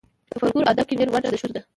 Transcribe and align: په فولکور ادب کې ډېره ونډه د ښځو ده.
په 0.29 0.35
فولکور 0.39 0.63
ادب 0.71 0.85
کې 0.87 0.97
ډېره 0.99 1.11
ونډه 1.11 1.29
د 1.31 1.35
ښځو 1.41 1.53
ده. 1.55 1.61